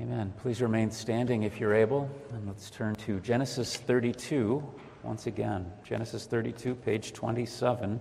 [0.00, 0.32] Amen.
[0.42, 4.62] Please remain standing if you're able, and let's turn to Genesis 32
[5.02, 5.72] once again.
[5.82, 7.98] Genesis 32, page 27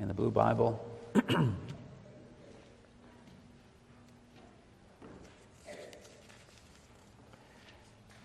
[0.00, 0.84] in the Blue Bible.
[1.28, 1.54] and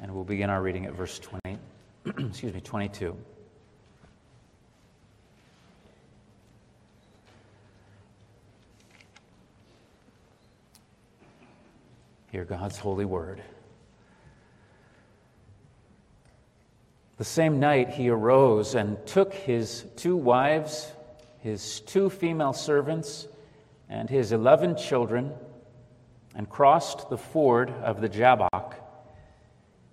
[0.09, 1.59] we'll begin our reading at verse 20,
[2.29, 3.15] excuse me, 22.
[12.33, 13.43] Hear God's holy word.
[17.17, 20.91] The same night he arose and took his two wives,
[21.41, 23.27] his two female servants,
[23.87, 25.31] and his eleven children,
[26.33, 28.77] and crossed the ford of the Jabbok.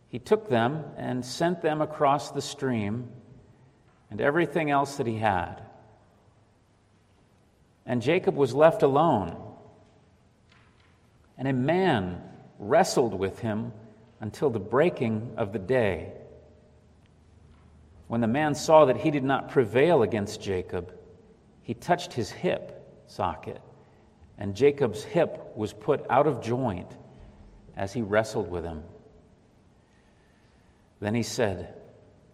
[0.08, 3.10] He took them and sent them across the stream
[4.10, 5.60] and everything else that he had.
[7.84, 9.36] And Jacob was left alone.
[11.36, 12.22] And a man
[12.60, 13.72] wrestled with him
[14.20, 16.12] until the breaking of the day.
[18.06, 20.92] When the man saw that he did not prevail against Jacob,
[21.62, 23.60] he touched his hip socket,
[24.38, 26.90] and Jacob's hip was put out of joint
[27.76, 28.82] as he wrestled with him.
[31.00, 31.74] Then he said,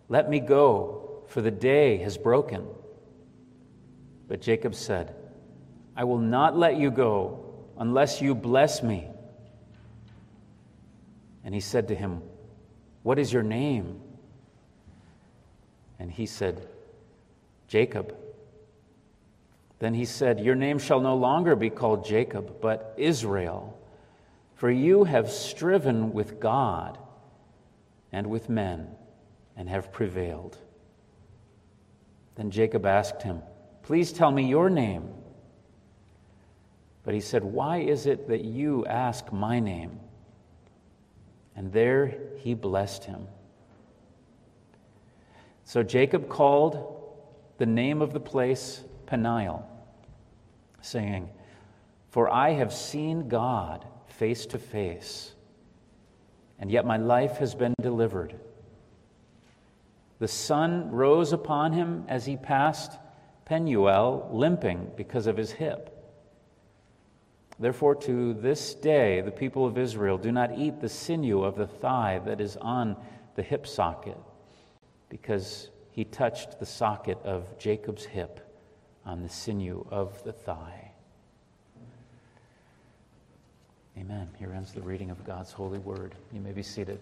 [0.08, 2.66] Let me go, for the day has broken.
[4.26, 5.14] But Jacob said,
[5.96, 7.44] I will not let you go
[7.78, 9.08] unless you bless me.
[11.46, 12.22] And he said to him,
[13.04, 14.00] What is your name?
[16.00, 16.68] And he said,
[17.68, 18.14] Jacob.
[19.78, 23.78] Then he said, Your name shall no longer be called Jacob, but Israel,
[24.56, 26.98] for you have striven with God
[28.10, 28.88] and with men
[29.56, 30.58] and have prevailed.
[32.34, 33.40] Then Jacob asked him,
[33.82, 35.08] Please tell me your name.
[37.04, 40.00] But he said, Why is it that you ask my name?
[41.56, 43.26] And there he blessed him.
[45.64, 47.02] So Jacob called
[47.58, 49.66] the name of the place Peniel,
[50.80, 51.30] saying,
[52.10, 55.32] For I have seen God face to face,
[56.58, 58.34] and yet my life has been delivered.
[60.18, 62.92] The sun rose upon him as he passed
[63.44, 65.95] Penuel, limping because of his hip.
[67.58, 71.66] Therefore, to this day, the people of Israel do not eat the sinew of the
[71.66, 72.96] thigh that is on
[73.34, 74.18] the hip socket,
[75.08, 78.40] because he touched the socket of Jacob's hip
[79.06, 80.90] on the sinew of the thigh.
[83.98, 84.28] Amen.
[84.38, 86.14] Here ends the reading of God's holy word.
[86.32, 87.00] You may be seated.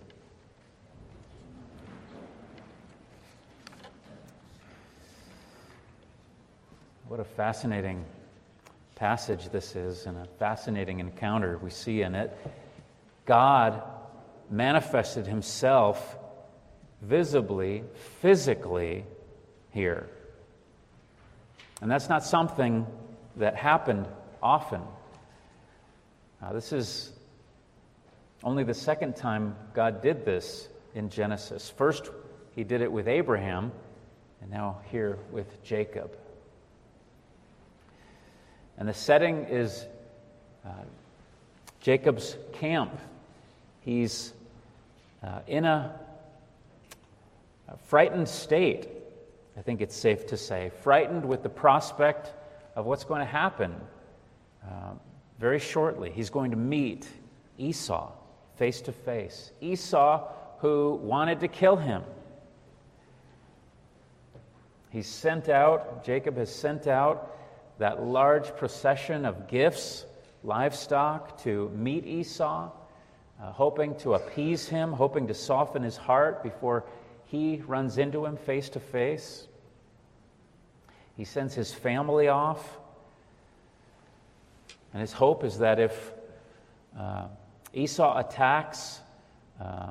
[7.09, 8.05] What a fascinating
[8.95, 12.37] passage this is and a fascinating encounter we see in it.
[13.27, 13.83] God
[14.51, 16.17] manifested himself
[17.03, 17.85] visibly,
[18.21, 19.05] physically
[19.71, 20.09] here.
[21.81, 22.87] And that's not something
[23.37, 24.07] that happened
[24.43, 24.81] often.
[26.41, 27.13] Now, this is
[28.43, 31.69] only the second time God did this in Genesis.
[31.71, 32.11] First,
[32.55, 33.73] he did it with Abraham,
[34.41, 36.17] and now here with Jacob.
[38.79, 39.87] And the setting is
[40.65, 40.71] uh,
[41.81, 42.99] Jacob's camp.
[43.81, 44.33] He's
[45.23, 45.95] uh, in a,
[47.69, 48.89] a frightened state,
[49.57, 52.33] I think it's safe to say, frightened with the prospect
[52.75, 53.75] of what's going to happen
[54.65, 54.93] uh,
[55.39, 56.11] very shortly.
[56.11, 57.09] He's going to meet
[57.59, 58.11] Esau
[58.57, 59.53] face to face.
[59.61, 62.03] Esau, who wanted to kill him.
[64.91, 67.37] He's sent out, Jacob has sent out
[67.79, 70.05] that large procession of gifts,
[70.43, 72.71] livestock, to meet Esau,
[73.43, 76.85] uh, hoping to appease him, hoping to soften his heart before
[77.25, 79.49] he runs into him face to face.
[81.17, 82.79] He sends his family off.
[84.93, 86.13] And his hope is that if
[86.97, 87.27] uh,
[87.73, 89.01] Esau attacks,
[89.61, 89.91] uh,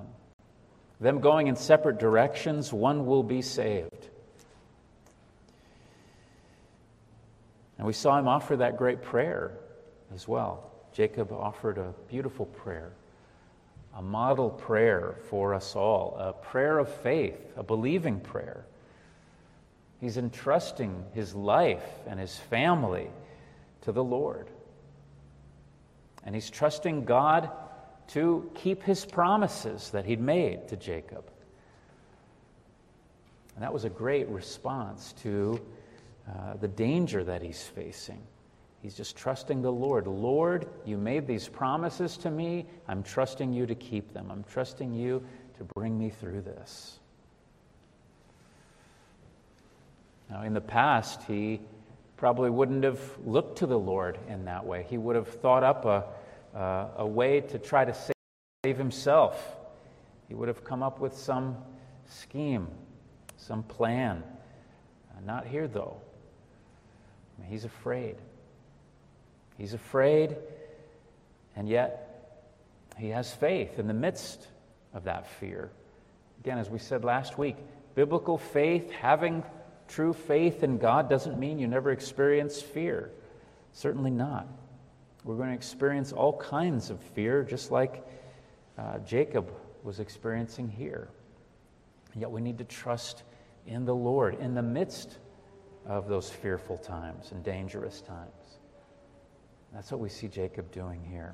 [1.02, 4.10] them going in separate directions, one will be saved.
[7.84, 9.52] And we saw him offer that great prayer
[10.16, 10.72] as well.
[10.94, 12.94] Jacob offered a beautiful prayer,
[13.94, 18.66] a model prayer for us all, a prayer of faith, a believing prayer.
[20.00, 23.10] He's entrusting his life and his family
[23.82, 24.48] to the Lord.
[26.24, 27.50] And he's trusting God
[28.12, 31.30] to keep his promises that he'd made to Jacob.
[33.56, 35.60] And that was a great response to
[36.28, 38.22] uh, the danger that he's facing.
[38.82, 40.08] He's just trusting the Lord.
[40.08, 42.66] Lord, you made these promises to me.
[42.88, 44.30] I'm trusting you to keep them.
[44.30, 45.24] I'm trusting you
[45.58, 47.00] to bring me through this.
[50.30, 51.62] Now, in the past, he
[52.18, 54.86] probably wouldn't have looked to the Lord in that way.
[54.90, 56.06] He would have thought up a,
[56.58, 57.96] uh, a way to try to
[58.64, 59.58] save himself.
[60.28, 61.58] He would have come up with some
[62.06, 62.68] scheme,
[63.38, 64.24] some plan.
[65.12, 65.98] Uh, not here, though.
[67.48, 68.16] He's afraid.
[69.58, 70.36] He's afraid,
[71.56, 72.36] and yet
[72.98, 74.48] he has faith in the midst
[74.94, 75.72] of that fear.
[76.40, 77.56] Again, as we said last week,
[77.96, 79.44] biblical faith, having
[79.88, 83.12] true faith in God, doesn't mean you never experience fear.
[83.74, 84.48] Certainly not.
[85.24, 88.06] We're going to experience all kinds of fear, just like
[88.78, 89.52] uh, Jacob
[89.84, 91.10] was experiencing here.
[92.14, 93.24] And yet we need to trust
[93.66, 95.18] in the Lord in the midst
[95.86, 98.30] of those fearful times and dangerous times.
[99.74, 101.34] That's what we see Jacob doing here.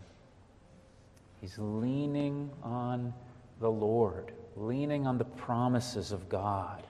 [1.42, 3.13] He's leaning on
[3.60, 6.84] the Lord, leaning on the promises of God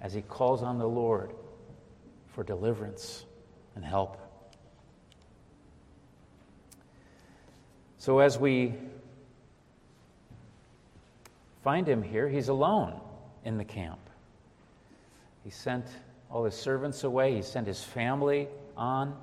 [0.00, 1.32] as he calls on the Lord
[2.28, 3.24] for deliverance
[3.74, 4.18] and help.
[7.98, 8.74] So, as we
[11.64, 13.00] find him here, he's alone
[13.44, 13.98] in the camp.
[15.42, 15.86] He sent
[16.30, 19.16] all his servants away, he sent his family on.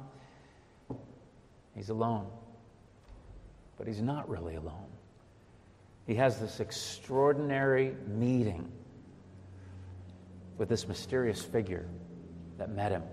[1.75, 2.27] He's alone.
[3.77, 4.87] But he's not really alone.
[6.07, 8.71] He has this extraordinary meeting
[10.57, 11.85] with this mysterious figure
[12.57, 13.03] that met him.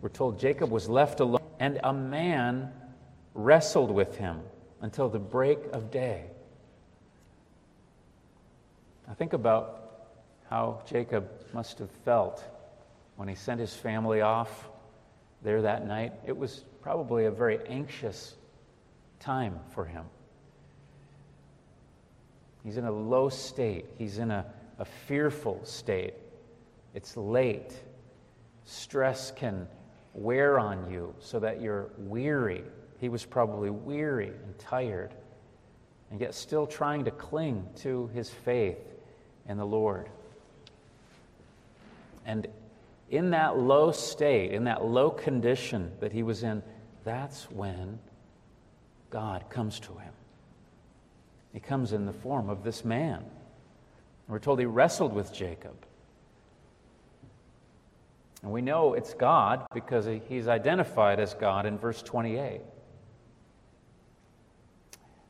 [0.00, 2.72] We're told Jacob was left alone, and a man
[3.34, 4.40] wrestled with him
[4.80, 6.24] until the break of day.
[9.06, 9.77] Now, think about
[10.48, 12.44] how Jacob must have felt
[13.16, 14.68] when he sent his family off
[15.42, 16.12] there that night.
[16.26, 18.34] It was probably a very anxious
[19.20, 20.04] time for him.
[22.64, 24.46] He's in a low state, he's in a,
[24.78, 26.14] a fearful state.
[26.94, 27.74] It's late.
[28.64, 29.66] Stress can
[30.14, 32.64] wear on you so that you're weary.
[33.00, 35.14] He was probably weary and tired,
[36.10, 38.78] and yet still trying to cling to his faith
[39.48, 40.08] in the Lord.
[42.28, 42.46] And
[43.08, 46.62] in that low state, in that low condition that he was in,
[47.04, 47.98] that's when
[49.08, 50.12] God comes to him.
[51.54, 53.24] He comes in the form of this man.
[54.28, 55.74] We're told he wrestled with Jacob.
[58.42, 62.60] And we know it's God because he's identified as God in verse 28.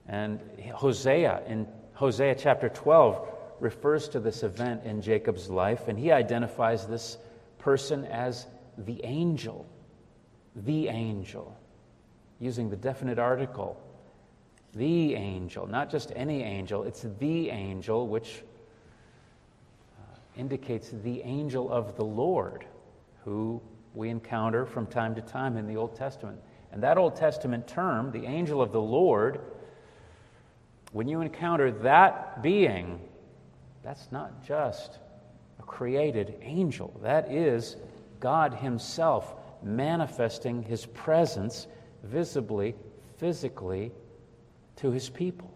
[0.09, 0.41] And
[0.75, 6.87] Hosea, in Hosea chapter 12, refers to this event in Jacob's life, and he identifies
[6.87, 7.19] this
[7.59, 8.47] person as
[8.77, 9.67] the angel.
[10.55, 11.57] The angel,
[12.41, 13.81] using the definite article.
[14.75, 18.43] The angel, not just any angel, it's the angel, which
[19.99, 22.67] uh, indicates the angel of the Lord,
[23.25, 23.61] who
[23.95, 26.39] we encounter from time to time in the Old Testament.
[26.73, 29.41] And that Old Testament term, the angel of the Lord,
[30.93, 33.01] when you encounter that being,
[33.89, 34.99] that's not just
[35.59, 37.75] a created angel, that is
[38.21, 41.67] God Himself manifesting His presence
[42.03, 42.75] visibly,
[43.17, 43.91] physically
[44.77, 45.51] to His people.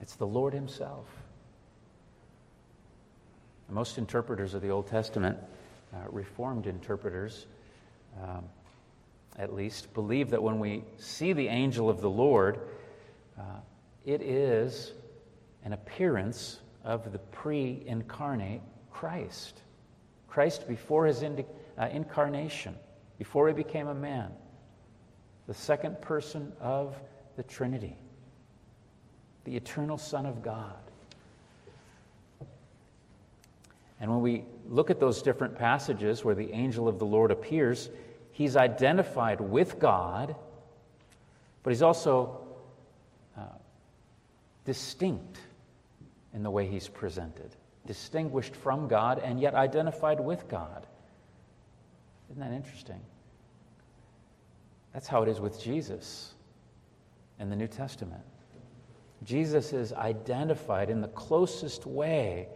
[0.00, 1.04] It's the Lord Himself.
[3.68, 5.36] Most interpreters of the Old Testament,
[5.92, 7.46] uh, Reformed interpreters,
[8.22, 8.46] um,
[9.38, 12.58] at least, believe that when we see the angel of the Lord,
[13.38, 13.42] uh,
[14.06, 14.92] it is
[15.66, 19.62] an appearance of the pre incarnate Christ.
[20.28, 22.76] Christ before his uh, incarnation,
[23.18, 24.30] before he became a man,
[25.48, 26.94] the second person of
[27.36, 27.96] the Trinity,
[29.44, 30.76] the eternal Son of God.
[34.00, 37.90] And when we look at those different passages where the angel of the Lord appears,
[38.30, 40.36] he's identified with God,
[41.64, 42.40] but he's also
[43.36, 43.42] uh,
[44.64, 45.40] distinct
[46.36, 50.86] in the way he's presented, distinguished from God and yet identified with God.
[52.30, 53.00] Isn't that interesting?
[54.92, 56.34] That's how it is with Jesus
[57.40, 58.22] in the New Testament.
[59.24, 62.48] Jesus is identified in the closest way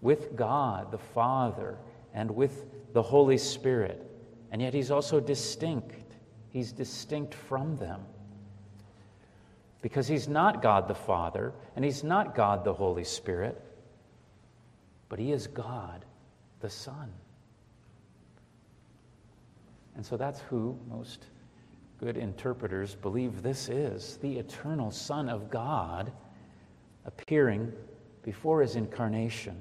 [0.00, 1.78] with God the Father
[2.12, 4.04] and with the Holy Spirit,
[4.50, 6.16] and yet he's also distinct.
[6.50, 8.00] He's distinct from them
[9.88, 13.58] because he's not God the Father and he's not God the Holy Spirit,
[15.08, 16.04] but he is God
[16.60, 17.10] the Son.
[19.96, 21.24] And so that's who most
[21.98, 26.12] good interpreters believe this is the eternal Son of God
[27.06, 27.72] appearing
[28.22, 29.56] before his incarnation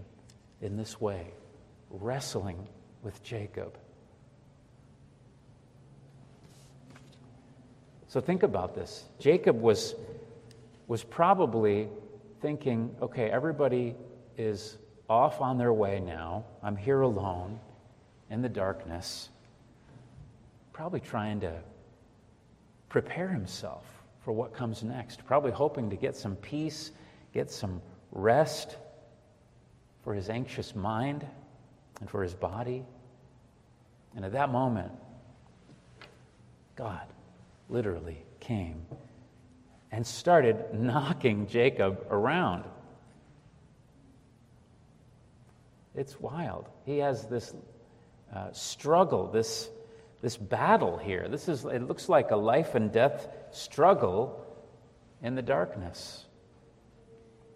[0.61, 1.31] in this way,
[1.89, 2.67] wrestling
[3.01, 3.77] with Jacob.
[8.09, 9.05] So think about this.
[9.19, 9.95] Jacob was,
[10.87, 11.89] was probably
[12.41, 13.95] thinking, okay, everybody
[14.37, 14.77] is
[15.09, 16.45] off on their way now.
[16.63, 17.59] I'm here alone
[18.29, 19.29] in the darkness.
[20.73, 21.53] Probably trying to
[22.89, 23.85] prepare himself
[24.23, 25.25] for what comes next.
[25.25, 26.91] Probably hoping to get some peace,
[27.33, 28.77] get some rest
[30.03, 31.25] for his anxious mind
[31.99, 32.85] and for his body.
[34.15, 34.91] And at that moment,
[36.75, 37.07] God
[37.69, 38.85] literally came
[39.91, 42.65] and started knocking Jacob around.
[45.95, 46.67] It's wild.
[46.85, 47.55] He has this
[48.33, 49.69] uh, struggle, this,
[50.21, 51.27] this battle here.
[51.27, 54.45] This is, it looks like a life and death struggle
[55.23, 56.25] in the darkness.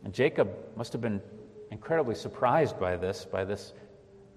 [0.03, 1.21] And Jacob must have been
[1.69, 3.73] incredibly surprised by this, by this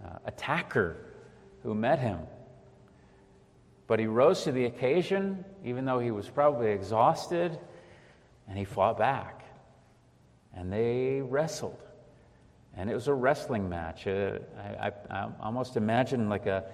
[0.05, 0.97] uh, attacker
[1.63, 2.19] who met him.
[3.87, 7.59] But he rose to the occasion, even though he was probably exhausted,
[8.49, 9.45] and he fought back.
[10.55, 11.83] And they wrestled.
[12.77, 14.07] And it was a wrestling match.
[14.07, 16.65] Uh, I, I, I, almost imagine like a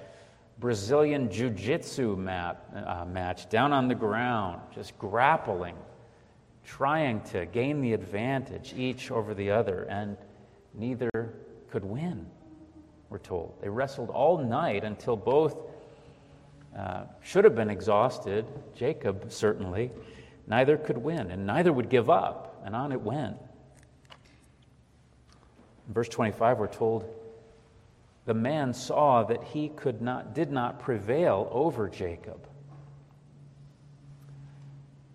[0.58, 5.76] Brazilian jiu jitsu uh, match down on the ground, just grappling,
[6.64, 9.84] trying to gain the advantage each over the other.
[9.84, 10.16] And
[10.74, 11.10] neither
[11.70, 12.26] could win,
[13.08, 13.54] we're told.
[13.60, 15.56] They wrestled all night until both
[16.76, 18.46] uh, should have been exhausted.
[18.74, 19.90] Jacob, certainly.
[20.50, 23.36] Neither could win, and neither would give up, and on it went.
[25.86, 27.08] In verse 25, we're told
[28.26, 32.48] the man saw that he could not, did not prevail over Jacob.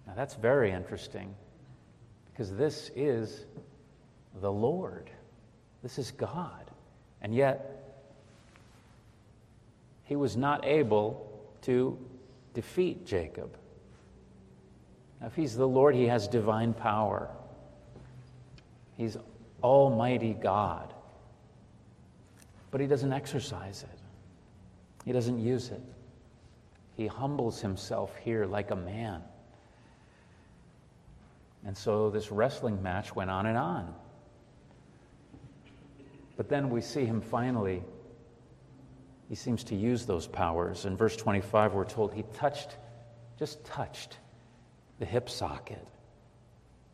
[0.08, 1.36] Now that's very interesting
[2.32, 3.46] because this is
[4.40, 5.10] the Lord.
[5.84, 6.72] This is God.
[7.22, 8.00] And yet,
[10.06, 11.30] he was not able
[11.64, 11.98] to
[12.54, 13.58] defeat Jacob.
[15.20, 17.30] Now, if he's the Lord, he has divine power.
[18.98, 19.18] He's
[19.64, 20.94] Almighty God.
[22.72, 24.00] But he doesn't exercise it,
[25.06, 25.82] he doesn't use it.
[26.96, 29.22] He humbles himself here like a man.
[31.66, 33.94] And so this wrestling match went on and on.
[36.38, 37.84] But then we see him finally,
[39.28, 40.86] he seems to use those powers.
[40.86, 42.78] In verse 25, we're told he touched,
[43.38, 44.18] just touched
[45.00, 45.86] the hip socket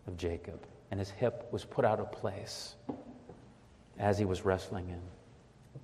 [0.07, 2.75] of Jacob, and his hip was put out of place
[3.99, 5.01] as he was wrestling in.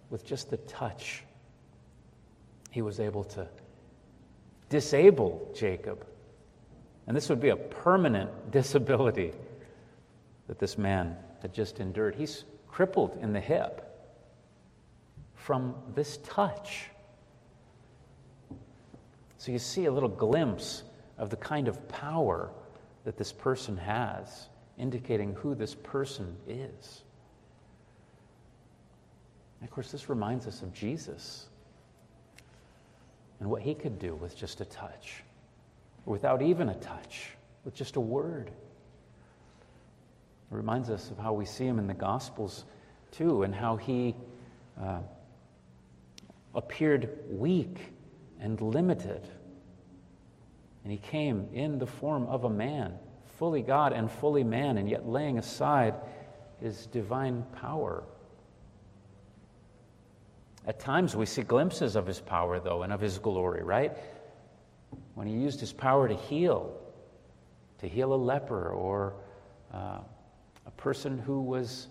[0.09, 1.23] With just the touch,
[2.71, 3.47] he was able to
[4.69, 6.05] disable Jacob.
[7.05, 9.33] And this would be a permanent disability
[10.47, 12.15] that this man had just endured.
[12.15, 13.83] He's crippled in the hip
[15.35, 16.89] from this touch.
[19.37, 20.83] So you see a little glimpse
[21.17, 22.51] of the kind of power
[23.03, 24.47] that this person has,
[24.77, 27.03] indicating who this person is.
[29.59, 31.47] And of course, this reminds us of Jesus
[33.39, 35.23] and what he could do with just a touch,
[36.05, 37.29] or without even a touch,
[37.63, 38.51] with just a word.
[40.51, 42.65] It reminds us of how we see him in the Gospels,
[43.11, 44.15] too, and how he
[44.81, 44.99] uh,
[46.55, 47.77] appeared weak
[48.39, 49.27] and limited
[50.87, 52.93] and he came in the form of a man,
[53.37, 55.93] fully God and fully man, and yet laying aside
[56.61, 58.05] his divine power.
[60.65, 63.97] At times we see glimpses of his power, though, and of his glory, right?
[65.15, 66.79] When he used his power to heal,
[67.79, 69.13] to heal a leper or
[69.73, 69.99] uh,
[70.65, 71.87] a person who was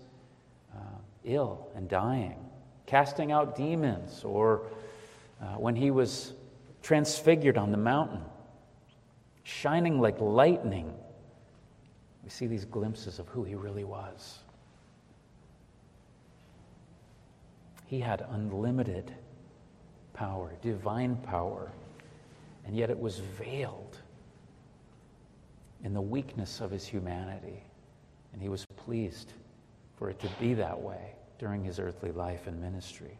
[0.75, 0.79] uh,
[1.23, 2.43] ill and dying,
[2.87, 4.63] casting out demons, or
[5.39, 6.33] uh, when he was
[6.81, 8.23] transfigured on the mountain
[9.47, 10.93] shining like lightning,
[12.21, 14.39] we see these glimpses of who he really was.
[17.85, 19.13] He had unlimited
[20.13, 21.71] power, divine power,
[22.65, 23.97] and yet it was veiled
[25.85, 27.63] in the weakness of his humanity.
[28.33, 29.31] And he was pleased
[29.95, 33.17] for it to be that way during his earthly life and ministry.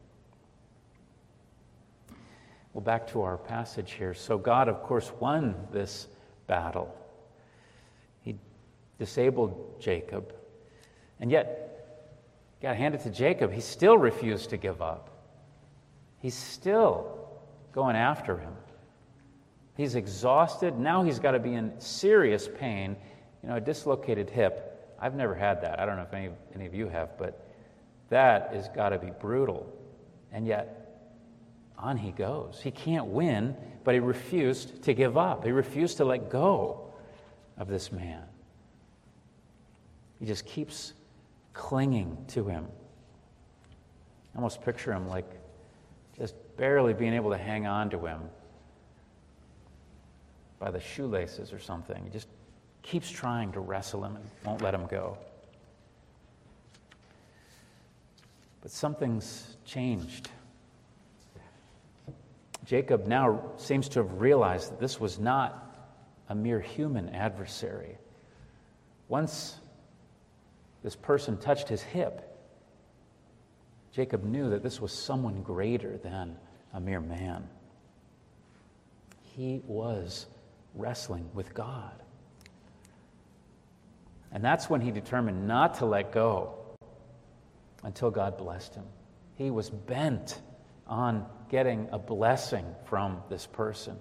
[2.74, 4.14] Well, back to our passage here.
[4.14, 6.08] So, God, of course, won this
[6.48, 6.94] battle.
[8.22, 8.38] He
[8.98, 10.34] disabled Jacob.
[11.20, 11.68] And yet,
[12.62, 15.10] got to hand it to Jacob, he still refused to give up.
[16.20, 17.30] He's still
[17.74, 18.54] going after him.
[19.76, 20.80] He's exhausted.
[20.80, 22.96] Now he's got to be in serious pain.
[23.44, 24.96] You know, a dislocated hip.
[25.00, 25.80] I've never had that.
[25.80, 27.48] I don't know if any, any of you have, but
[28.10, 29.72] that has got to be brutal.
[30.32, 30.88] And yet,
[31.78, 32.60] on he goes.
[32.64, 33.56] He can't win,
[33.88, 35.46] but he refused to give up.
[35.46, 36.92] He refused to let go
[37.58, 38.22] of this man.
[40.20, 40.92] He just keeps
[41.54, 42.68] clinging to him.
[44.34, 45.24] I almost picture him like
[46.18, 48.20] just barely being able to hang on to him
[50.60, 52.04] by the shoelaces or something.
[52.04, 52.28] He just
[52.82, 55.18] keeps trying to wrestle him and won't let him go.
[58.60, 60.28] But something's changed.
[62.68, 65.74] Jacob now seems to have realized that this was not
[66.28, 67.98] a mere human adversary.
[69.08, 69.56] Once
[70.84, 72.38] this person touched his hip,
[73.94, 76.36] Jacob knew that this was someone greater than
[76.74, 77.48] a mere man.
[79.34, 80.26] He was
[80.76, 82.04] wrestling with God.
[84.34, 86.56] And that's when he determined not to let go
[87.84, 88.84] until God blessed him.
[89.36, 90.42] He was bent
[90.86, 93.98] on getting a blessing from this person.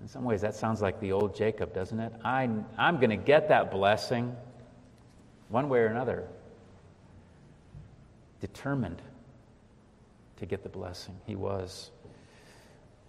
[0.00, 2.12] In some ways, that sounds like the old Jacob, doesn't it?
[2.24, 4.34] I, I'm going to get that blessing
[5.48, 6.24] one way or another.
[8.40, 9.02] Determined
[10.36, 11.16] to get the blessing.
[11.26, 11.90] He was.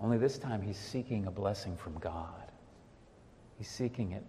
[0.02, 2.52] Only this time, he's seeking a blessing from God.
[3.58, 4.24] He's seeking it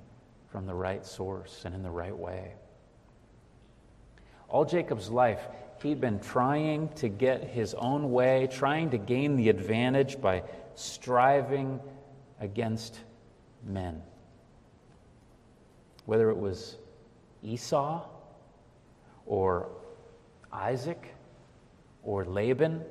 [0.51, 2.53] from the right source and in the right way.
[4.49, 5.41] All Jacob's life,
[5.83, 10.43] he'd been trying to get his own way, trying to gain the advantage by
[10.75, 11.81] striving
[12.41, 13.01] against
[13.67, 14.03] men.
[16.07, 16.77] Whether it was
[17.43, 18.07] Esau
[19.27, 19.69] or
[20.53, 21.15] Isaac
[22.03, 22.83] or Laban,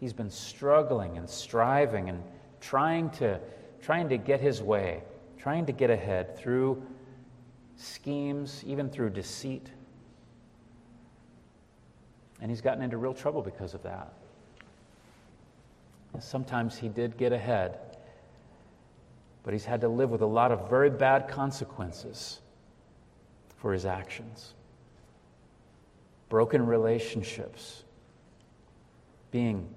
[0.00, 2.22] he's been struggling and striving and
[2.60, 3.40] trying to,
[3.82, 5.02] trying to get his way,
[5.38, 6.82] trying to get ahead through
[7.76, 9.70] schemes, even through deceit.
[12.40, 14.12] And he's gotten into real trouble because of that.
[16.18, 17.78] Sometimes he did get ahead,
[19.42, 22.40] but he's had to live with a lot of very bad consequences
[23.58, 24.54] for his actions
[26.28, 27.84] broken relationships,
[29.30, 29.68] being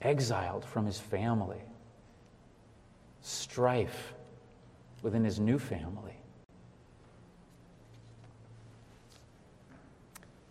[0.00, 1.60] exiled from his family,
[3.20, 4.14] strife
[5.02, 6.17] within his new family.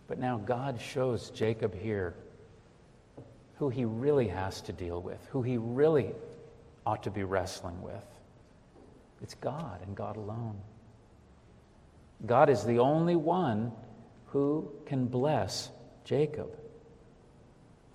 [0.08, 2.14] But now God shows Jacob here
[3.58, 6.12] who he really has to deal with, who he really
[6.86, 8.04] ought to be wrestling with.
[9.20, 10.56] It's God and God alone.
[12.24, 13.72] God is the only one
[14.26, 15.70] who can bless
[16.04, 16.56] Jacob.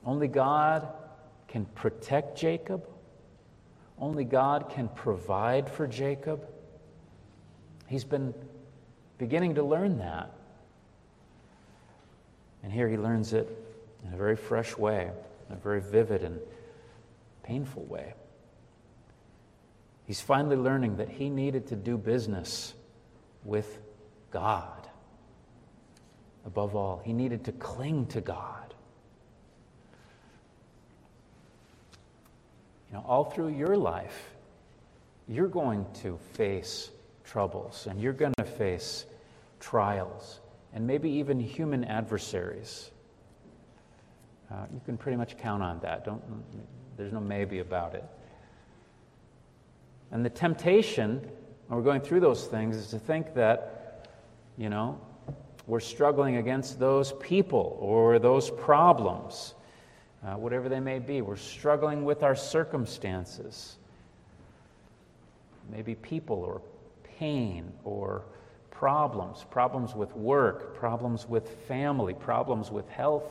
[0.06, 0.88] Only God
[1.47, 2.88] can protect Jacob.
[3.97, 6.45] Only God can provide for Jacob.
[7.88, 8.34] He's been
[9.17, 10.33] beginning to learn that.
[12.63, 13.49] And here he learns it
[14.06, 15.12] in a very fresh way,
[15.49, 16.39] in a very vivid and
[17.43, 18.13] painful way.
[20.06, 22.73] He's finally learning that he needed to do business
[23.43, 23.80] with
[24.32, 24.88] God.
[26.45, 28.73] Above all, he needed to cling to God.
[32.89, 34.32] You know, all through your life,
[35.28, 36.91] you're going to face
[37.23, 39.06] troubles and you're going to face
[39.60, 40.39] trials
[40.74, 42.92] and maybe even human adversaries.
[44.52, 46.06] Uh, you can pretty much count on that.
[46.06, 46.22] Don't,
[46.98, 48.04] there's no maybe about it.
[50.12, 51.20] And the temptation,
[51.68, 54.08] when we're going through those things, is to think that,
[54.58, 55.00] you know,
[55.66, 59.56] we're struggling against those people or those problems,
[60.26, 61.22] uh, whatever they may be.
[61.22, 63.78] We're struggling with our circumstances,
[65.72, 66.62] maybe people or
[67.18, 68.24] pain or
[68.84, 73.24] problems, problems with work, problems with family, problems with health.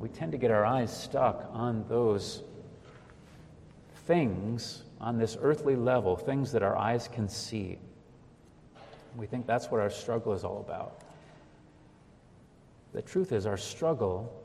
[0.00, 2.42] We tend to get our eyes stuck on those
[4.06, 7.78] things on this earthly level, things that our eyes can see.
[9.16, 11.02] We think that's what our struggle is all about.
[12.94, 14.42] The truth is, our struggle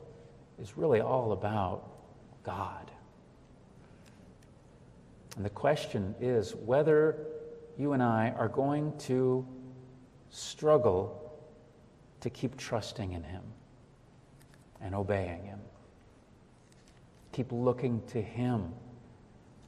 [0.62, 1.90] is really all about
[2.44, 2.88] God.
[5.34, 7.26] And the question is whether
[7.78, 9.46] you and I are going to
[10.30, 11.32] struggle
[12.20, 13.42] to keep trusting in Him
[14.80, 15.60] and obeying Him.
[17.32, 18.72] Keep looking to Him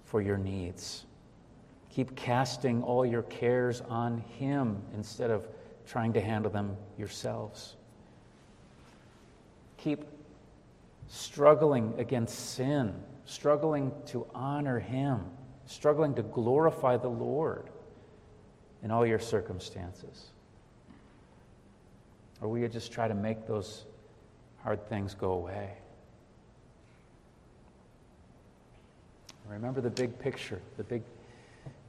[0.05, 1.05] for your needs.
[1.91, 5.47] Keep casting all your cares on Him instead of
[5.87, 7.77] trying to handle them yourselves.
[9.79, 10.05] keep
[11.09, 15.25] struggling against sin, struggling to honor Him,
[15.67, 17.72] struggling to glorify the Lord
[18.83, 20.33] in all your circumstances?
[22.41, 23.85] Or will you just try to make those
[24.63, 25.71] hard things go away?
[29.49, 31.03] Remember the big picture, the big,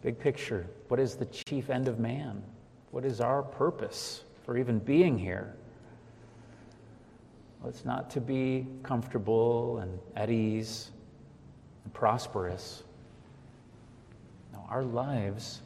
[0.01, 0.67] big picture.
[0.89, 2.43] What is the chief end of man?
[2.91, 5.53] What is our purpose for even being here?
[7.61, 10.91] Well, it's not to be comfortable and at ease
[11.85, 12.83] and prosperous.
[14.51, 15.61] No, our lives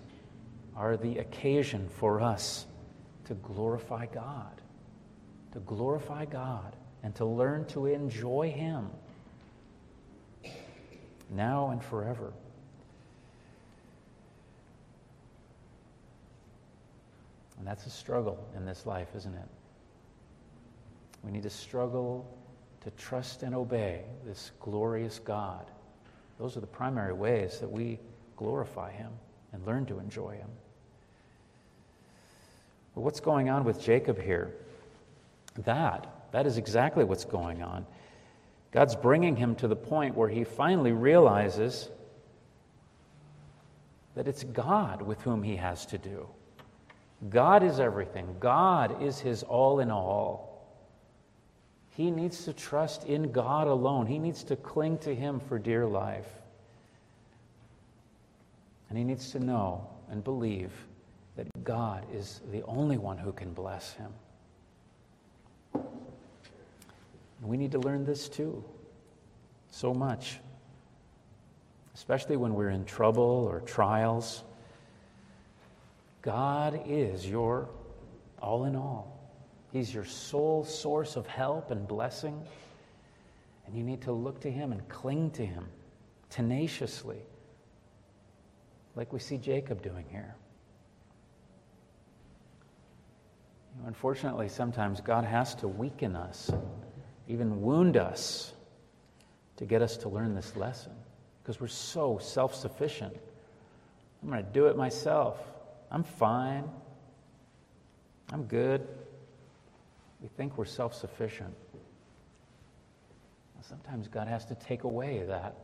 [0.78, 2.68] are the occasion for us
[3.26, 4.62] to glorify God,
[5.54, 8.90] to glorify God, and to learn to enjoy Him
[11.32, 12.32] now and forever.
[17.58, 19.48] And that's a struggle in this life, isn't it?
[21.24, 22.26] We need to struggle
[22.82, 25.66] to trust and obey this glorious God.
[26.40, 28.00] Those are the primary ways that we
[28.36, 29.12] glorify Him
[29.52, 30.50] and learn to enjoy Him.
[32.98, 34.56] But what's going on with Jacob here?
[35.66, 37.86] That, that is exactly what's going on.
[38.72, 41.90] God's bringing him to the point where he finally realizes
[44.16, 46.28] that it's God with whom he has to do.
[47.30, 50.66] God is everything, God is his all in all.
[51.92, 55.86] He needs to trust in God alone, he needs to cling to him for dear
[55.86, 56.26] life.
[58.90, 60.72] And he needs to know and believe
[61.38, 64.12] that God is the only one who can bless him.
[67.42, 68.64] We need to learn this too,
[69.70, 70.40] so much,
[71.94, 74.44] especially when we're in trouble or trials.
[76.24, 77.70] God is your
[78.42, 79.18] all in all.
[79.72, 82.42] He's your sole source of help and blessing.
[83.66, 85.66] And you need to look to Him and cling to Him
[86.30, 87.20] tenaciously,
[88.96, 90.36] like we see Jacob doing here.
[93.67, 96.52] You know, unfortunately, sometimes God has to weaken us
[97.28, 98.54] even wound us
[99.58, 100.94] to get us to learn this lesson
[101.42, 103.16] because we're so self sufficient.
[104.24, 105.40] I'm going to do it myself.
[105.92, 106.70] I'm fine.
[108.32, 108.88] I'm good.
[110.22, 111.54] We think we're self sufficient.
[113.62, 115.56] Sometimes God has to take away that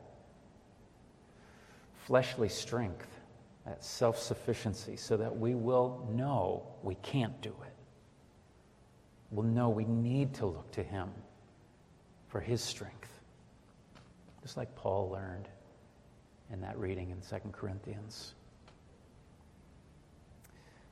[2.06, 3.08] fleshly strength,
[3.66, 7.73] that self sufficiency, so that we will know we can't do it.
[9.34, 11.10] We'll know we need to look to Him
[12.34, 13.20] for his strength.
[14.42, 15.48] Just like Paul learned
[16.52, 18.34] in that reading in 2 Corinthians.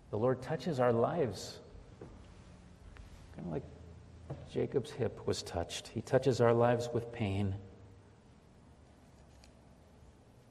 [0.09, 1.59] The Lord touches our lives,
[3.35, 3.63] kind of like
[4.51, 5.87] Jacob's hip was touched.
[5.87, 7.55] He touches our lives with pain.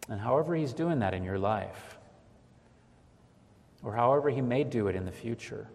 [0.09, 1.99] And however He's doing that in your life,
[3.85, 5.69] or however He may do it in the future,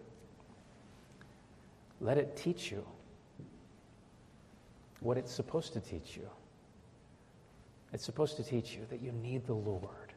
[2.02, 2.86] let it teach you
[5.00, 6.28] what it's supposed to teach you.
[7.94, 10.14] It's supposed to teach you that you need the Lord.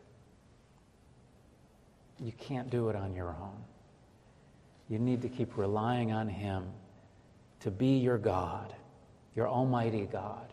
[2.19, 3.63] You can't do it on your own.
[4.89, 6.65] You need to keep relying on Him
[7.61, 8.75] to be your God,
[9.37, 10.53] your Almighty God,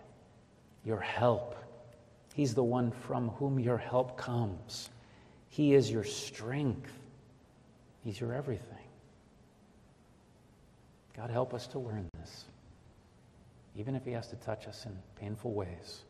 [0.83, 1.55] your help.
[2.35, 4.89] He's the one from whom your help comes.
[5.49, 6.91] He is your strength,
[8.03, 8.84] He's your everything.
[11.15, 12.45] God, help us to learn this
[13.77, 16.03] even if He has to touch us in painful ways.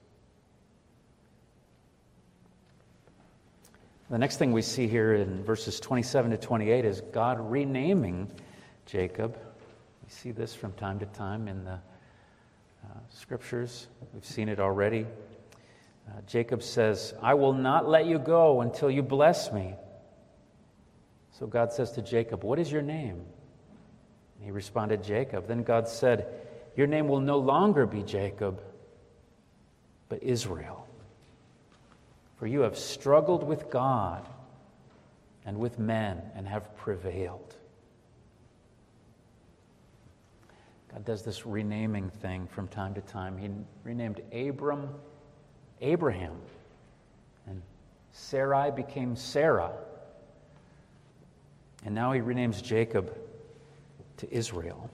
[4.09, 8.29] The next thing we see here in verses 27 to 28 is God renaming
[8.85, 9.35] Jacob.
[10.03, 13.87] We see this from time to time in the uh, scriptures.
[14.13, 15.07] We've seen it already.
[16.07, 19.73] Uh, Jacob says, I will not let you go until you bless me.
[21.31, 23.25] So God says to Jacob, What is your name?
[24.41, 25.47] He responded, Jacob.
[25.47, 26.27] Then God said,
[26.75, 28.61] your name will no longer be Jacob,
[30.09, 30.85] but Israel.
[32.37, 34.27] For you have struggled with God
[35.45, 37.55] and with men and have prevailed.
[40.91, 43.37] God does this renaming thing from time to time.
[43.37, 43.49] He
[43.83, 44.89] renamed Abram
[45.81, 46.35] Abraham,
[47.47, 47.61] and
[48.11, 49.71] Sarai became Sarah.
[51.85, 53.15] And now he renames Jacob
[54.17, 54.89] to Israel.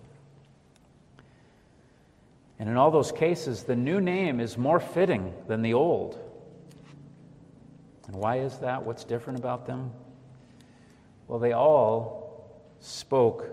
[2.60, 6.20] And in all those cases, the new name is more fitting than the old.
[8.08, 8.86] And why is that?
[8.86, 9.92] What's different about them?
[11.28, 13.48] Well, they all spoke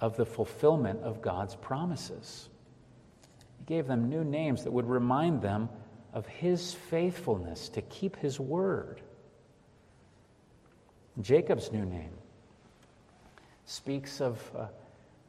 [0.00, 2.48] of the fulfillment of God's promises.
[3.58, 5.68] He gave them new names that would remind them
[6.14, 9.02] of his faithfulness to keep his word.
[11.20, 12.12] Jacob's new name
[13.70, 14.66] speaks of uh,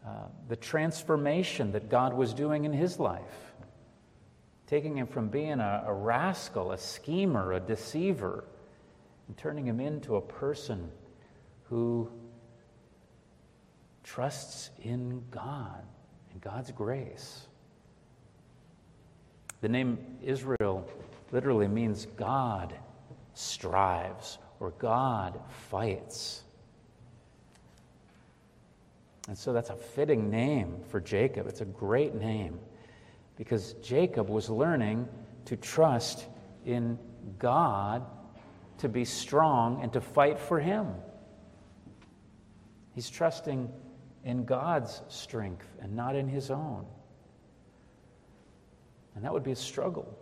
[0.04, 0.10] uh,
[0.50, 3.54] the transformation that God was doing in his life,
[4.66, 8.44] taking him from being a, a rascal, a schemer, a deceiver,
[9.28, 10.90] and turning him into a person
[11.70, 12.10] who
[14.04, 15.84] trusts in God
[16.32, 17.46] and God's grace.
[19.62, 20.90] The name Israel
[21.32, 22.74] literally means God
[23.36, 26.42] strives or God fights.
[29.28, 31.48] And so that's a fitting name for Jacob.
[31.48, 32.60] It's a great name
[33.38, 35.08] because Jacob was learning
[35.46, 36.26] to trust
[36.66, 36.98] in
[37.38, 38.06] God
[38.80, 40.88] to be strong and to fight for him.
[42.94, 43.70] He's trusting
[44.24, 46.86] in God's strength and not in his own.
[49.16, 50.18] And that would be a struggle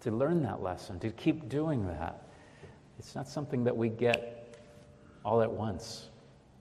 [0.00, 2.28] to learn that lesson, to keep doing that.
[2.98, 4.58] It's not something that we get
[5.24, 6.08] all at once.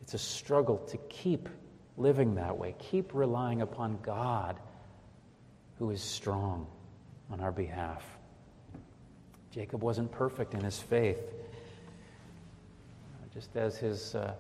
[0.08, 1.50] It's a struggle to keep
[1.98, 4.58] living that way, keep relying upon God
[5.80, 6.66] who is strong
[7.30, 8.06] on our behalf.
[9.52, 11.20] Jacob wasn't perfect in his faith,
[13.34, 14.34] just as his uh,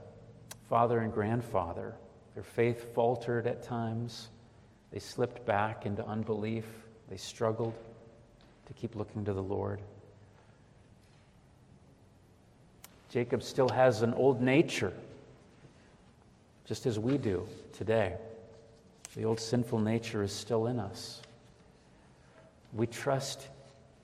[0.69, 1.95] father and grandfather.
[2.33, 4.29] Their faith faltered at times,
[4.93, 6.63] they slipped back into unbelief,
[7.09, 7.73] they struggled
[8.67, 9.81] to keep looking to the Lord.
[13.09, 14.93] Jacob still has an old nature
[16.67, 18.15] just as we do today.
[19.15, 21.21] The old sinful nature is still in us.
[22.73, 23.47] We trust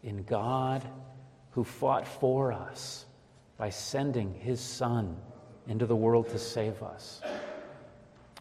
[0.02, 0.82] in God
[1.52, 3.06] who fought for us
[3.58, 5.17] by sending his Son
[5.67, 7.21] into the world to save us.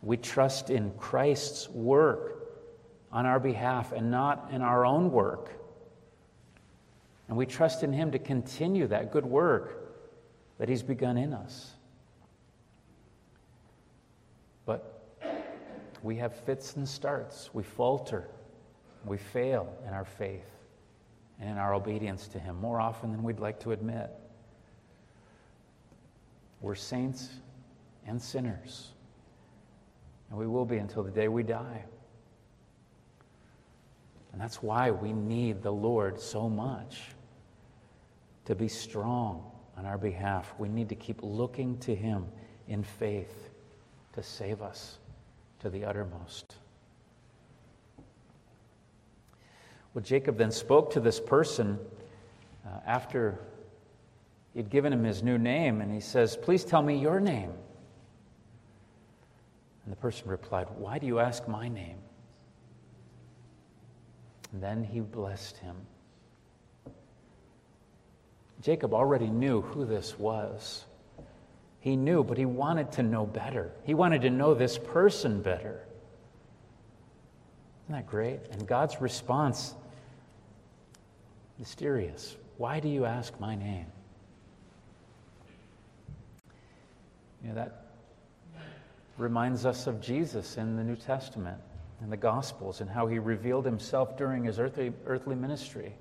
[0.03, 2.39] We trust in Christ's work
[3.11, 5.51] on our behalf and not in our own work.
[7.29, 9.79] And we trust in him to continue that good work
[10.59, 11.72] that he's begun in us.
[16.03, 17.51] We have fits and starts.
[17.53, 18.29] We falter.
[19.05, 20.51] We fail in our faith
[21.41, 24.11] and in our obedience to Him more often than we'd like to admit.
[26.61, 27.29] We're saints
[28.07, 28.93] and sinners,
[30.31, 31.85] and we will be until the day we die.
[34.33, 37.03] And that's why we need the Lord so much
[38.45, 40.55] to be strong on our behalf.
[40.59, 42.27] We need to keep looking to Him
[42.69, 43.51] in faith
[44.15, 44.99] to save us
[45.63, 46.57] to the uttermost.
[49.95, 51.79] Well, Jacob then spoke to this person
[52.67, 53.39] uh, after
[54.55, 57.53] he'd given him his new name, and he says, Please tell me your name.
[59.85, 61.99] And the person replied, Why do you ask my name?
[64.53, 65.77] And then he blessed him.
[68.61, 70.87] Jacob already knew who this was.
[71.83, 73.73] He knew, but he wanted to know better.
[73.83, 75.81] He wanted to know this person better.
[77.85, 78.39] Isn't that great?
[78.53, 79.75] And God's response
[81.59, 82.37] mysterious.
[82.57, 83.87] Why do you ask my name?
[87.43, 87.87] You know, that
[89.19, 91.59] reminds us of Jesus in the New Testament
[92.01, 95.97] and the Gospels and how he revealed himself during his earthly, earthly ministry.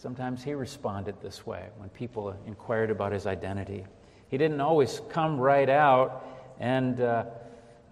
[0.00, 3.84] Sometimes he responded this way when people inquired about his identity.
[4.28, 6.24] He didn't always come right out
[6.60, 7.24] and uh,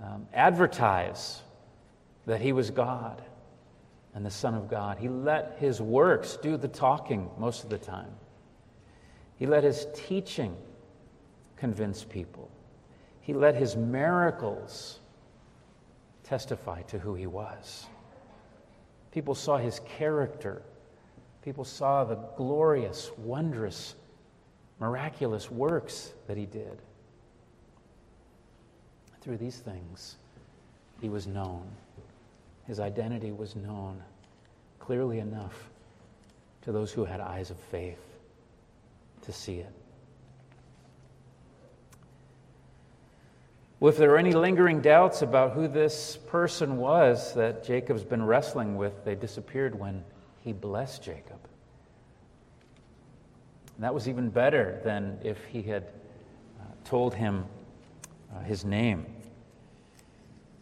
[0.00, 1.42] um, advertise
[2.26, 3.22] that he was God
[4.14, 4.98] and the Son of God.
[4.98, 8.12] He let his works do the talking most of the time.
[9.34, 10.56] He let his teaching
[11.56, 12.48] convince people.
[13.20, 15.00] He let his miracles
[16.22, 17.86] testify to who he was.
[19.10, 20.62] People saw his character
[21.46, 23.94] People saw the glorious, wondrous,
[24.80, 26.82] miraculous works that he did.
[29.20, 30.16] Through these things,
[31.00, 31.62] he was known.
[32.66, 34.02] His identity was known
[34.80, 35.70] clearly enough
[36.62, 38.02] to those who had eyes of faith
[39.22, 39.72] to see it.
[43.78, 48.24] Well, if there are any lingering doubts about who this person was that Jacob's been
[48.24, 50.02] wrestling with, they disappeared when
[50.46, 51.40] he blessed Jacob.
[53.74, 57.44] And that was even better than if he had uh, told him
[58.32, 59.06] uh, his name.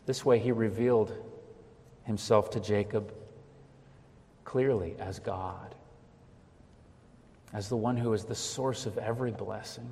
[0.06, 1.12] This way, he revealed
[2.04, 3.12] himself to Jacob
[4.46, 5.74] clearly as God,
[7.52, 9.90] as the one who is the source of every blessing.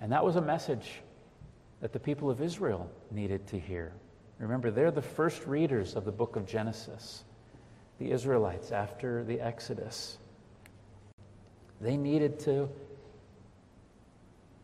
[0.00, 1.00] And that was a message
[1.80, 3.92] that the people of Israel needed to hear.
[4.42, 7.22] Remember, they're the first readers of the book of Genesis,
[8.00, 10.18] the Israelites after the Exodus.
[11.80, 12.68] They needed to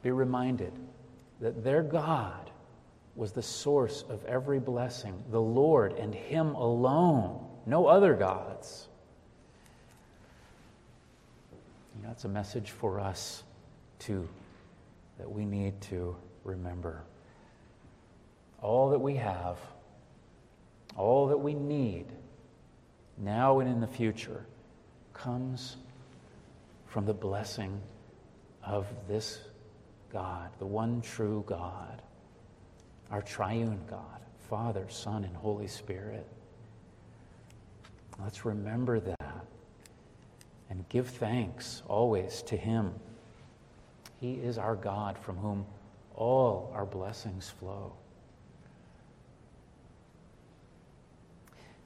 [0.02, 0.72] be reminded
[1.40, 2.50] that their God
[3.14, 8.88] was the source of every blessing, the Lord and Him alone, no other gods.
[12.10, 13.44] It's a message for us,
[14.00, 14.28] too,
[15.18, 17.04] that we need to remember.
[18.60, 19.58] All that we have,
[20.96, 22.06] all that we need,
[23.16, 24.44] now and in the future,
[25.12, 25.76] comes
[26.86, 27.80] from the blessing
[28.64, 29.40] of this
[30.12, 32.02] God, the one true God,
[33.10, 36.26] our triune God, Father, Son, and Holy Spirit.
[38.20, 39.44] Let's remember that
[40.70, 42.94] and give thanks always to Him.
[44.20, 45.66] He is our God from whom
[46.14, 47.92] all our blessings flow.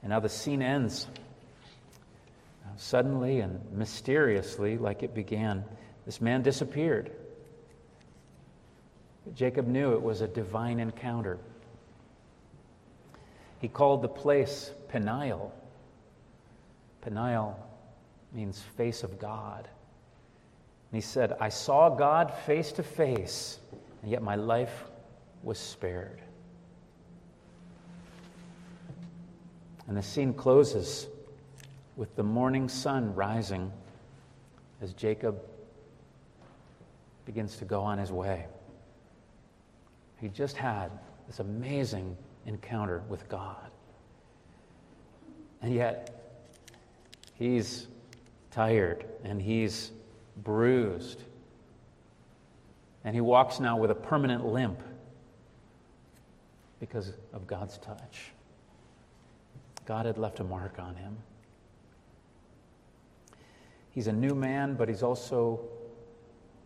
[0.03, 1.07] And now the scene ends.
[2.65, 5.63] Uh, suddenly and mysteriously, like it began,
[6.05, 7.11] this man disappeared.
[9.33, 11.39] Jacob knew it was a divine encounter.
[13.59, 15.53] He called the place Peniel.
[17.01, 17.57] Peniel
[18.33, 19.69] means face of God.
[20.91, 23.59] And he said, I saw God face to face,
[24.01, 24.83] and yet my life
[25.41, 26.22] was spared.
[29.87, 31.07] And the scene closes
[31.95, 33.71] with the morning sun rising
[34.81, 35.41] as Jacob
[37.25, 38.45] begins to go on his way.
[40.19, 40.91] He just had
[41.27, 43.71] this amazing encounter with God.
[45.61, 46.35] And yet,
[47.35, 47.87] he's
[48.51, 49.91] tired and he's
[50.37, 51.23] bruised.
[53.05, 54.79] And he walks now with a permanent limp
[56.79, 58.32] because of God's touch.
[59.85, 61.17] God had left a mark on him.
[63.91, 65.59] He's a new man, but he's also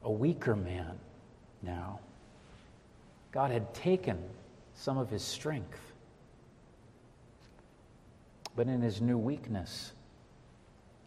[0.03, 0.97] a weaker man
[1.61, 1.99] now.
[3.31, 4.17] God had taken
[4.75, 5.79] some of his strength.
[8.55, 9.91] But in his new weakness,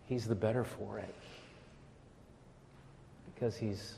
[0.07, 1.15] he's the better for it.
[3.35, 3.95] Because he's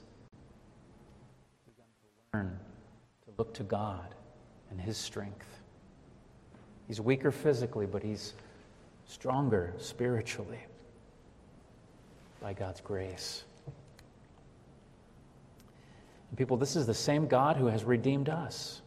[1.66, 2.58] begun to learn
[3.24, 4.14] to look to God
[4.70, 5.61] and his strength.
[6.92, 8.34] He's weaker physically, but he's
[9.06, 10.58] stronger spiritually
[12.42, 13.44] by God's grace.
[16.28, 18.82] And people, this is the same God who has redeemed us.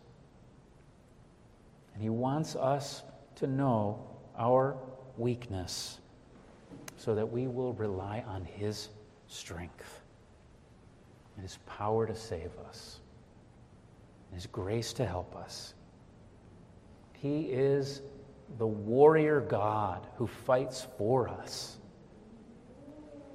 [1.95, 3.01] And He wants us
[3.37, 4.05] to know
[4.37, 4.77] our
[5.17, 5.97] weakness
[6.97, 8.89] so that we will rely on His
[9.27, 10.03] strength
[11.37, 12.99] and His power to save us,
[14.29, 15.73] and His grace to help us.
[17.25, 18.03] He is
[18.59, 21.79] the warrior God who fights for us.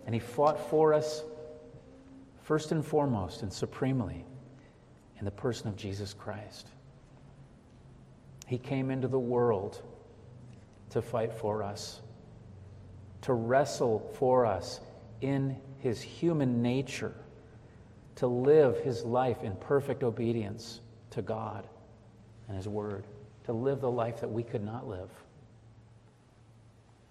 [0.06, 1.24] And He fought for us
[2.44, 4.24] first and foremost and supremely
[5.18, 6.68] in the person of Jesus Christ.
[8.46, 9.82] He came into the world
[10.90, 12.00] to fight for us,
[13.22, 14.78] to wrestle for us
[15.20, 17.16] in his human nature,
[18.14, 21.66] to live his life in perfect obedience to God
[22.46, 23.04] and his word,
[23.44, 25.10] to live the life that we could not live.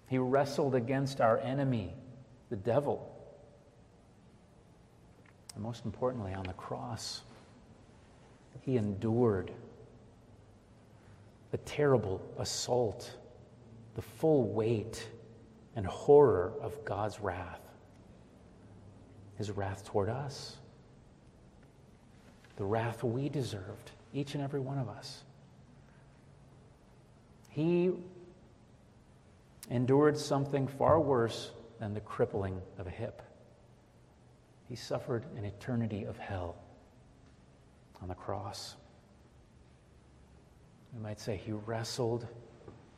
[0.08, 1.92] He wrestled against our enemy,
[2.48, 3.10] the devil,
[5.54, 7.22] and most importantly, on the cross,
[8.62, 9.52] he endured
[11.50, 13.16] the terrible assault,
[13.94, 15.08] the full weight
[15.76, 17.60] and horror of God's wrath,
[19.36, 20.56] his wrath toward us,
[22.56, 25.22] the wrath we deserved, each and every one of us.
[27.50, 27.92] He
[29.68, 33.22] endured something far worse than the crippling of a hip.
[34.68, 36.56] He suffered an eternity of hell
[38.00, 38.76] on the cross.
[40.94, 42.26] We might say he wrestled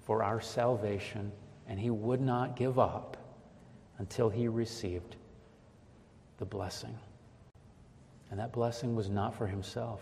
[0.05, 1.33] for our salvation
[1.66, 3.16] and he would not give up
[3.99, 5.16] until he received
[6.39, 6.99] the blessing.
[8.31, 10.01] And that blessing was not for himself,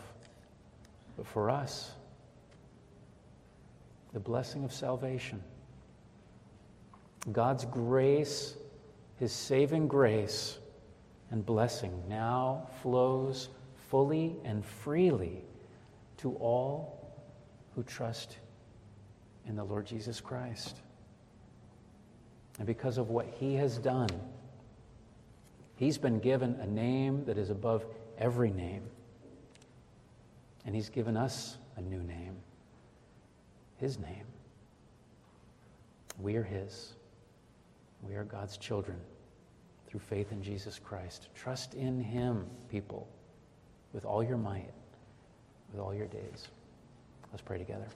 [1.17, 1.93] but for us.
[4.13, 5.43] The blessing of salvation.
[7.33, 8.55] God's grace,
[9.19, 10.59] his saving grace,
[11.31, 13.51] and blessing now flows
[13.89, 15.45] fully and freely
[16.19, 17.13] to all
[17.75, 18.39] who trust
[19.47, 20.77] in the Lord Jesus Christ.
[22.59, 24.11] And because of what he has done,
[25.77, 27.85] he's been given a name that is above
[28.21, 28.83] every name.
[30.65, 32.37] And He's given us a new name
[33.81, 34.27] His name.
[36.21, 36.93] We are His.
[38.03, 38.99] We are God's children
[39.89, 41.29] through faith in Jesus Christ.
[41.35, 43.09] Trust in Him, people,
[43.95, 44.71] with all your might,
[45.73, 46.49] with all your days.
[47.33, 47.87] Let's pray together.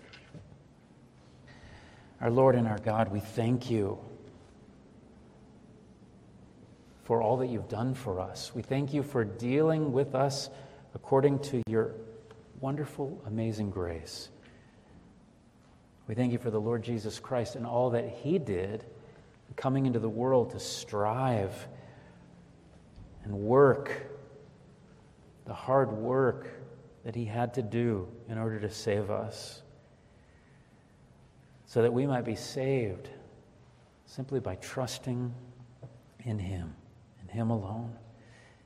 [2.22, 3.98] Our Lord and our God, we thank you
[7.02, 8.52] for all that you've done for us.
[8.54, 10.48] We thank you for dealing with us
[10.94, 11.94] according to your
[12.60, 14.30] wonderful, amazing grace.
[16.06, 18.84] We thank you for the Lord Jesus Christ and all that he did
[19.56, 21.68] coming into the world to strive
[23.22, 24.06] and work,
[25.44, 26.48] the hard work
[27.04, 29.62] that he had to do in order to save us,
[31.66, 33.08] so that we might be saved
[34.06, 35.32] simply by trusting
[36.24, 36.74] in him,
[37.22, 37.94] in him alone.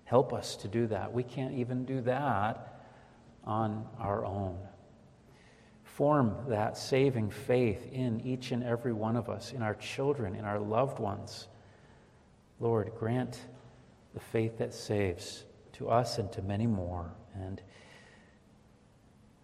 [0.05, 1.13] Help us to do that.
[1.13, 2.83] We can't even do that
[3.45, 4.59] on our own.
[5.99, 10.45] Form that saving faith in each and every one of us, in our children, in
[10.45, 11.49] our loved ones.
[12.61, 13.41] Lord, grant
[14.15, 17.11] the faith that saves to us and to many more.
[17.35, 17.61] And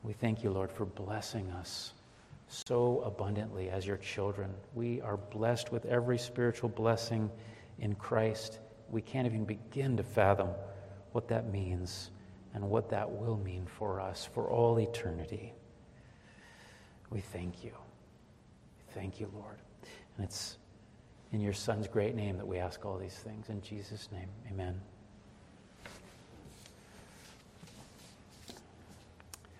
[0.04, 1.92] we thank you, Lord, for blessing us
[2.46, 4.54] so abundantly as your children.
[4.74, 7.32] We are blessed with every spiritual blessing
[7.80, 8.60] in Christ.
[8.90, 10.50] We can't even begin to fathom
[11.10, 12.12] what that means
[12.54, 15.52] and what that will mean for us for all eternity.
[17.10, 17.72] We thank you.
[18.78, 19.58] We Thank you, Lord.
[20.16, 20.58] And it's
[21.32, 23.48] in your Son's great name that we ask all these things.
[23.48, 24.80] In Jesus' name, amen.